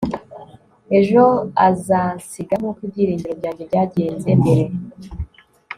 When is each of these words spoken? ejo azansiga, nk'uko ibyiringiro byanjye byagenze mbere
ejo 0.99 1.23
azansiga, 1.67 2.53
nk'uko 2.59 2.79
ibyiringiro 2.87 3.33
byanjye 3.39 3.63
byagenze 3.69 4.29
mbere 4.41 4.63